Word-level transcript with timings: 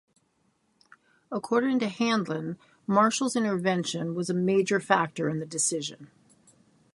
According 1.31 1.77
to 1.81 1.85
Handlin, 1.87 2.57
Marshall's 2.87 3.35
intervention 3.35 4.15
was 4.15 4.31
a 4.31 4.33
major 4.33 4.79
factor 4.79 5.29
in 5.29 5.37
the 5.37 5.45
decision. 5.45 6.09